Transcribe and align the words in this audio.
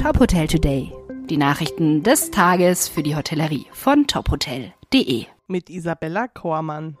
Top 0.00 0.20
Hotel 0.20 0.46
Today. 0.46 0.92
Die 1.28 1.36
Nachrichten 1.36 2.04
des 2.04 2.30
Tages 2.30 2.88
für 2.88 3.02
die 3.02 3.16
Hotellerie 3.16 3.66
von 3.72 4.06
tophotel.de. 4.06 5.24
Mit 5.48 5.70
Isabella 5.70 6.28
Kormann. 6.28 6.96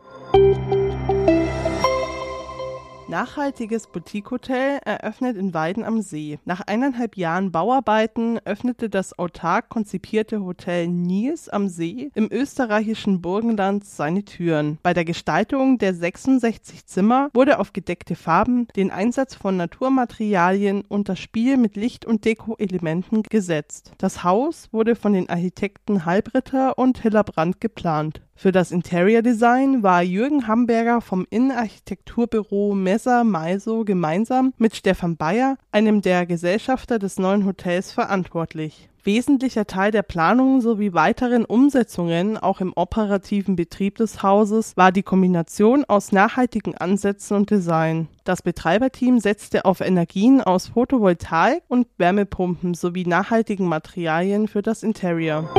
Nachhaltiges 3.08 3.86
Boutique-Hotel 3.86 4.80
eröffnet 4.84 5.38
in 5.38 5.54
Weiden 5.54 5.82
am 5.82 6.02
See. 6.02 6.38
Nach 6.44 6.60
eineinhalb 6.60 7.16
Jahren 7.16 7.50
Bauarbeiten 7.50 8.38
öffnete 8.44 8.90
das 8.90 9.18
autark 9.18 9.70
konzipierte 9.70 10.44
Hotel 10.44 10.88
Nies 10.88 11.48
am 11.48 11.68
See 11.68 12.10
im 12.14 12.28
österreichischen 12.30 13.22
Burgenland 13.22 13.86
seine 13.86 14.26
Türen. 14.26 14.78
Bei 14.82 14.92
der 14.92 15.06
Gestaltung 15.06 15.78
der 15.78 15.94
66 15.94 16.84
Zimmer 16.84 17.30
wurde 17.32 17.60
auf 17.60 17.72
gedeckte 17.72 18.14
Farben, 18.14 18.68
den 18.76 18.90
Einsatz 18.90 19.34
von 19.34 19.56
Naturmaterialien 19.56 20.82
und 20.82 21.08
das 21.08 21.18
Spiel 21.18 21.56
mit 21.56 21.76
Licht- 21.76 22.04
und 22.04 22.26
Deko-Elementen 22.26 23.22
gesetzt. 23.22 23.92
Das 23.96 24.22
Haus 24.22 24.68
wurde 24.70 24.94
von 24.94 25.14
den 25.14 25.30
Architekten 25.30 26.04
Halbritter 26.04 26.76
und 26.76 27.02
Hillebrand 27.02 27.58
geplant. 27.58 28.20
Für 28.40 28.52
das 28.52 28.70
Interior 28.70 29.20
Design 29.20 29.82
war 29.82 30.00
Jürgen 30.00 30.46
Hamberger 30.46 31.00
vom 31.00 31.26
Innenarchitekturbüro 31.28 32.72
Messer 32.72 33.24
Maiso 33.24 33.84
gemeinsam 33.84 34.54
mit 34.58 34.76
Stefan 34.76 35.16
Bayer, 35.16 35.56
einem 35.72 36.02
der 36.02 36.24
Gesellschafter 36.24 37.00
des 37.00 37.18
neuen 37.18 37.44
Hotels, 37.46 37.90
verantwortlich. 37.90 38.88
Wesentlicher 39.02 39.66
Teil 39.66 39.90
der 39.90 40.04
Planung 40.04 40.60
sowie 40.60 40.92
weiteren 40.92 41.46
Umsetzungen 41.46 42.36
auch 42.36 42.60
im 42.60 42.72
operativen 42.76 43.56
Betrieb 43.56 43.96
des 43.96 44.22
Hauses 44.22 44.76
war 44.76 44.92
die 44.92 45.02
Kombination 45.02 45.84
aus 45.88 46.12
nachhaltigen 46.12 46.76
Ansätzen 46.76 47.36
und 47.36 47.50
Design. 47.50 48.06
Das 48.22 48.42
Betreiberteam 48.42 49.18
setzte 49.18 49.64
auf 49.64 49.80
Energien 49.80 50.40
aus 50.42 50.68
Photovoltaik 50.68 51.64
und 51.66 51.88
Wärmepumpen 51.96 52.74
sowie 52.74 53.04
nachhaltigen 53.04 53.66
Materialien 53.66 54.46
für 54.46 54.62
das 54.62 54.84
Interior. 54.84 55.52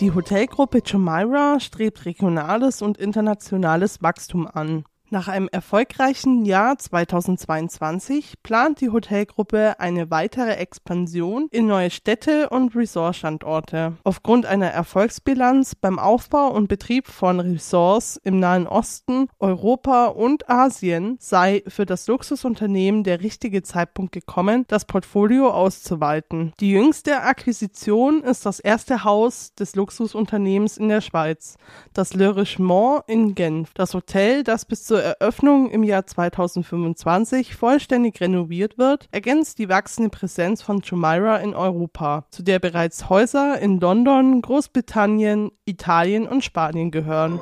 Die 0.00 0.12
Hotelgruppe 0.12 0.82
Jumeirah 0.84 1.60
strebt 1.60 2.04
regionales 2.04 2.82
und 2.82 2.98
internationales 2.98 4.02
Wachstum 4.02 4.48
an. 4.48 4.84
Nach 5.14 5.28
einem 5.28 5.48
erfolgreichen 5.52 6.44
Jahr 6.44 6.76
2022 6.76 8.42
plant 8.42 8.80
die 8.80 8.90
Hotelgruppe 8.90 9.78
eine 9.78 10.10
weitere 10.10 10.54
Expansion 10.54 11.46
in 11.52 11.68
neue 11.68 11.92
Städte 11.92 12.48
und 12.48 12.74
Resortstandorte. 12.74 13.92
Aufgrund 14.02 14.44
einer 14.44 14.70
Erfolgsbilanz 14.70 15.76
beim 15.76 16.00
Aufbau 16.00 16.48
und 16.48 16.66
Betrieb 16.66 17.06
von 17.06 17.38
Resorts 17.38 18.20
im 18.24 18.40
Nahen 18.40 18.66
Osten, 18.66 19.28
Europa 19.38 20.06
und 20.06 20.50
Asien 20.50 21.16
sei 21.20 21.62
für 21.68 21.86
das 21.86 22.08
Luxusunternehmen 22.08 23.04
der 23.04 23.20
richtige 23.20 23.62
Zeitpunkt 23.62 24.10
gekommen, 24.10 24.64
das 24.66 24.84
Portfolio 24.84 25.48
auszuweiten. 25.48 26.52
Die 26.58 26.72
jüngste 26.72 27.22
Akquisition 27.22 28.24
ist 28.24 28.46
das 28.46 28.58
erste 28.58 29.04
Haus 29.04 29.54
des 29.54 29.76
Luxusunternehmens 29.76 30.76
in 30.76 30.88
der 30.88 31.02
Schweiz, 31.02 31.56
das 31.92 32.14
Le 32.14 32.34
Richemont 32.34 33.04
in 33.06 33.36
Genf. 33.36 33.72
Das 33.74 33.94
Hotel, 33.94 34.42
das 34.42 34.64
bis 34.64 34.82
zur 34.82 35.03
Eröffnung 35.04 35.70
im 35.70 35.84
Jahr 35.84 36.06
2025 36.06 37.54
vollständig 37.54 38.20
renoviert 38.20 38.78
wird, 38.78 39.06
ergänzt 39.12 39.58
die 39.58 39.68
wachsende 39.68 40.10
Präsenz 40.10 40.62
von 40.62 40.80
Jumeirah 40.80 41.36
in 41.36 41.54
Europa, 41.54 42.24
zu 42.30 42.42
der 42.42 42.58
bereits 42.58 43.08
Häuser 43.10 43.58
in 43.60 43.78
London, 43.78 44.40
Großbritannien, 44.42 45.50
Italien 45.66 46.26
und 46.26 46.42
Spanien 46.42 46.90
gehören. 46.90 47.38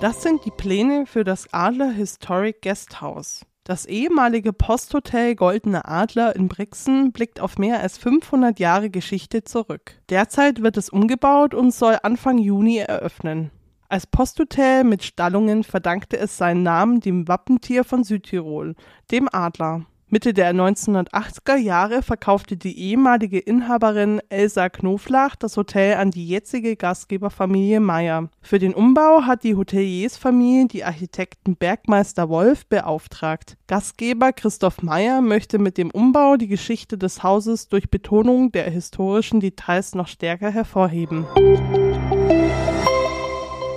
Das 0.00 0.22
sind 0.22 0.44
die 0.44 0.50
Pläne 0.50 1.06
für 1.06 1.24
das 1.24 1.52
Adler 1.52 1.90
Historic 1.90 2.62
Guesthouse. 2.62 3.46
Das 3.64 3.86
ehemalige 3.86 4.52
Posthotel 4.52 5.36
Goldene 5.36 5.84
Adler 5.84 6.34
in 6.34 6.48
Brixen 6.48 7.12
blickt 7.12 7.38
auf 7.38 7.58
mehr 7.58 7.80
als 7.80 7.98
500 7.98 8.58
Jahre 8.58 8.90
Geschichte 8.90 9.44
zurück. 9.44 10.00
Derzeit 10.08 10.62
wird 10.62 10.76
es 10.76 10.88
umgebaut 10.88 11.54
und 11.54 11.72
soll 11.72 11.98
Anfang 12.02 12.38
Juni 12.38 12.78
eröffnen. 12.78 13.52
Als 13.90 14.06
Posthotel 14.06 14.84
mit 14.84 15.02
Stallungen 15.02 15.64
verdankte 15.64 16.16
es 16.16 16.36
seinen 16.36 16.62
Namen 16.62 17.00
dem 17.00 17.26
Wappentier 17.26 17.82
von 17.82 18.04
Südtirol, 18.04 18.76
dem 19.10 19.28
Adler. 19.32 19.84
Mitte 20.06 20.32
der 20.32 20.54
1980er 20.54 21.56
Jahre 21.56 22.02
verkaufte 22.02 22.56
die 22.56 22.78
ehemalige 22.78 23.40
Inhaberin 23.40 24.20
Elsa 24.28 24.68
Knoflach 24.68 25.34
das 25.34 25.56
Hotel 25.56 25.96
an 25.96 26.12
die 26.12 26.28
jetzige 26.28 26.76
Gastgeberfamilie 26.76 27.80
Meyer. 27.80 28.28
Für 28.40 28.60
den 28.60 28.74
Umbau 28.74 29.22
hat 29.22 29.42
die 29.42 29.56
Hoteliersfamilie 29.56 30.68
die 30.68 30.84
Architekten 30.84 31.56
Bergmeister 31.56 32.28
Wolf 32.28 32.66
beauftragt. 32.66 33.56
Gastgeber 33.66 34.32
Christoph 34.32 34.82
Meyer 34.82 35.20
möchte 35.20 35.58
mit 35.58 35.78
dem 35.78 35.90
Umbau 35.90 36.36
die 36.36 36.48
Geschichte 36.48 36.96
des 36.96 37.24
Hauses 37.24 37.66
durch 37.66 37.90
Betonung 37.90 38.52
der 38.52 38.70
historischen 38.70 39.40
Details 39.40 39.96
noch 39.96 40.06
stärker 40.06 40.52
hervorheben. 40.52 41.26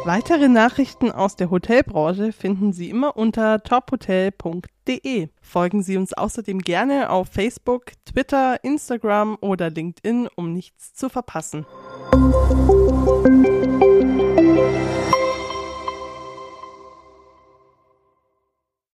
Weitere 0.06 0.50
Nachrichten 0.50 1.12
aus 1.12 1.38
der 1.38 1.50
Hotelbranche 1.50 2.34
finden 2.34 2.74
Sie 2.74 2.90
immer 2.90 3.16
unter 3.16 3.64
tophotel.de. 3.64 5.30
Folgen 5.41 5.81
Sie 5.81 5.96
uns 5.96 6.14
außerdem 6.14 6.59
gerne 6.59 7.09
auf 7.09 7.30
Facebook, 7.30 7.94
Twitter, 8.03 8.62
Instagram 8.66 9.38
oder 9.40 9.69
LinkedIn, 9.69 10.28
um 10.36 10.52
nichts 10.52 10.94
zu 10.94 11.08
verpassen. 11.08 11.66